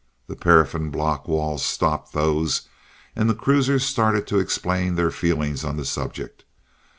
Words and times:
The 0.25 0.35
paraffin 0.35 0.89
block 0.89 1.27
walls 1.27 1.63
stopped 1.63 2.11
those 2.11 2.67
and 3.15 3.29
the 3.29 3.35
cruisers 3.35 3.83
started 3.85 4.25
to 4.25 4.39
explain 4.39 4.95
their 4.95 5.11
feelings 5.11 5.63
on 5.63 5.77
the 5.77 5.85
subject. 5.85 6.43